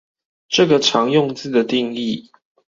[0.49, 2.31] 這個常用字的定義